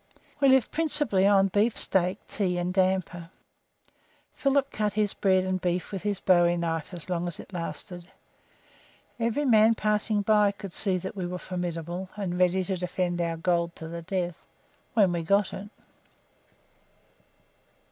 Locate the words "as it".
7.27-7.53